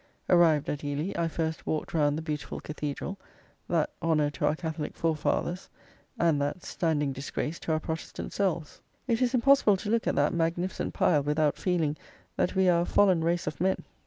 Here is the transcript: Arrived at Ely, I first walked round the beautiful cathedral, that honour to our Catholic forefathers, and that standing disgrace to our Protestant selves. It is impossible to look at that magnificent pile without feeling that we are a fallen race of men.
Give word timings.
Arrived 0.29 0.67
at 0.67 0.83
Ely, 0.83 1.13
I 1.15 1.27
first 1.27 1.67
walked 1.67 1.93
round 1.93 2.17
the 2.17 2.23
beautiful 2.23 2.59
cathedral, 2.59 3.19
that 3.69 3.91
honour 4.01 4.31
to 4.31 4.47
our 4.47 4.55
Catholic 4.55 4.95
forefathers, 4.95 5.69
and 6.19 6.41
that 6.41 6.63
standing 6.65 7.13
disgrace 7.13 7.59
to 7.59 7.71
our 7.71 7.79
Protestant 7.79 8.33
selves. 8.33 8.81
It 9.07 9.21
is 9.21 9.35
impossible 9.35 9.77
to 9.77 9.91
look 9.91 10.07
at 10.07 10.15
that 10.15 10.33
magnificent 10.33 10.95
pile 10.95 11.21
without 11.21 11.55
feeling 11.55 11.97
that 12.35 12.55
we 12.55 12.67
are 12.67 12.81
a 12.81 12.85
fallen 12.85 13.23
race 13.23 13.45
of 13.45 13.61
men. 13.61 13.83